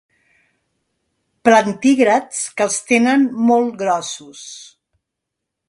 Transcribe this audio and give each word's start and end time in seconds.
Plantígrads 1.49 2.41
que 2.57 2.67
els 2.69 2.79
tenen 2.93 3.29
molt 3.51 3.79
grossos. 3.83 4.43